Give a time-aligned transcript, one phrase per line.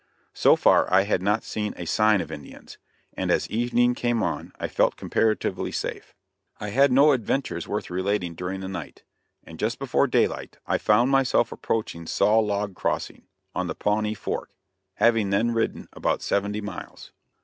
[0.33, 2.79] So far I had not seen a sign of Indians,
[3.13, 6.15] and as evening came on I felt comparatively safe.
[6.59, 9.03] I had no adventures worth relating during the night,
[9.43, 14.49] and just before daylight I found myself approaching Saw log Crossing, on the Pawnee Fork,
[14.95, 17.11] having then ridden about seventy miles.